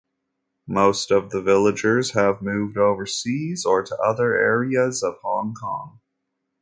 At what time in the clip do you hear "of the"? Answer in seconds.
1.11-1.43